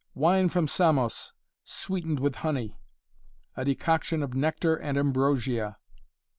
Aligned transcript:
"Wine 0.15 0.49
from 0.49 0.65
Samos 0.67 1.31
sweetened 1.63 2.19
with 2.19 2.37
honey." 2.37 2.75
"A 3.55 3.63
decoction 3.65 4.23
of 4.23 4.33
Nectar 4.33 4.75
and 4.75 4.97
Ambrosia." 4.97 5.77